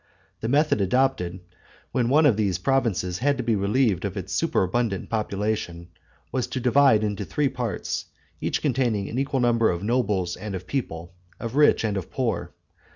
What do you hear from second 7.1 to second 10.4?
three parts, each containing an equal number of nobles